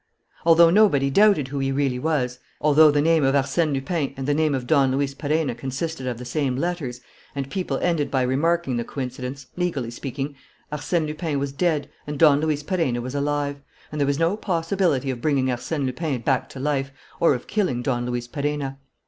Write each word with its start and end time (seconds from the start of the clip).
Although 0.47 0.71
nobody 0.71 1.11
doubted 1.11 1.49
who 1.49 1.59
he 1.59 1.71
really 1.71 1.99
was, 1.99 2.39
although 2.59 2.89
the 2.89 3.03
name 3.03 3.23
of 3.23 3.35
Arsène 3.35 3.71
Lupin 3.71 4.15
and 4.17 4.25
the 4.27 4.33
name 4.33 4.55
of 4.55 4.65
Don 4.65 4.89
Luis 4.91 5.13
Perenna 5.13 5.53
consisted 5.53 6.07
of 6.07 6.17
the 6.17 6.25
same 6.25 6.55
letters, 6.57 7.01
and 7.35 7.51
people 7.51 7.77
ended 7.77 8.09
by 8.09 8.23
remarking 8.23 8.77
the 8.77 8.83
coincidence, 8.83 9.45
legally 9.57 9.91
speaking, 9.91 10.35
Arsène 10.73 11.05
Lupin 11.05 11.37
was 11.37 11.51
dead 11.51 11.87
and 12.07 12.17
Don 12.17 12.41
Luis 12.41 12.63
Perenna 12.63 12.99
was 12.99 13.13
alive; 13.13 13.61
and 13.91 14.01
there 14.01 14.07
was 14.07 14.17
no 14.17 14.35
possibility 14.35 15.11
of 15.11 15.21
bringing 15.21 15.49
Arsène 15.49 15.85
Lupin 15.85 16.21
back 16.21 16.49
to 16.49 16.59
life 16.59 16.91
or 17.19 17.35
of 17.35 17.45
killing 17.45 17.83
Don 17.83 18.07
Luis 18.07 18.27
Perenna. 18.27 18.79